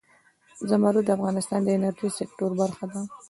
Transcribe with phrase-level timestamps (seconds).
[0.69, 3.01] زمرد د افغانستان د انرژۍ سکتور برخه ده.